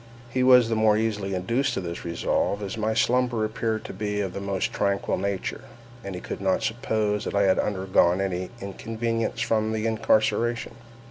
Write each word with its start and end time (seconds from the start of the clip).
He 0.31 0.41
was 0.41 0.67
the 0.67 0.75
more 0.75 0.97
easily 0.97 1.35
induced 1.35 1.75
to 1.75 1.79
this 1.79 2.03
resolve, 2.03 2.63
as 2.63 2.75
my 2.75 2.95
slumber 2.95 3.45
appeared 3.45 3.85
to 3.85 3.93
be 3.93 4.19
of 4.19 4.33
the 4.33 4.41
most 4.41 4.73
tranquil 4.73 5.15
nature, 5.19 5.65
and 6.03 6.15
he 6.15 6.21
could 6.21 6.41
not 6.41 6.63
suppose 6.63 7.23
that 7.25 7.35
I 7.35 7.43
had 7.43 7.59
undergone 7.59 8.19
any 8.19 8.49
inconvenience 8.59 9.41
from 9.41 9.69
my 9.71 9.77
incarceration. 9.77 10.73